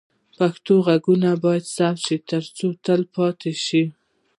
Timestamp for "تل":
2.85-3.01